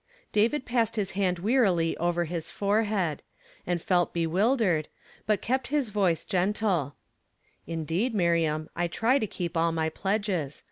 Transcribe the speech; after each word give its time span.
David 0.31 0.65
passed 0.65 0.95
his 0.95 1.11
hand 1.11 1.37
wearily 1.37 1.95
over 1.97 2.25
his 2.25 2.49
forehead, 2.49 3.21
and 3.67 3.79
felt 3.79 4.15
bewildered, 4.15 4.87
but 5.27 5.37
he 5.41 5.45
kept 5.45 5.67
his 5.67 5.89
voice 5.89 6.25
gen 6.25 6.55
lie. 6.59 6.85
"HOPE 6.95 6.95
DEFERRED." 6.95 7.67
271" 7.67 7.79
Indeed, 7.79 8.15
Miriam, 8.15 8.69
I 8.75 8.87
try 8.87 9.19
to 9.19 9.27
keep 9.27 9.55
all 9.55 9.71
my 9.71 9.89
pledges. 9.89 10.59